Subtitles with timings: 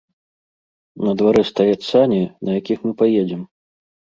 [1.07, 3.41] На дварэ стаяць сані, на якіх мы паедзем.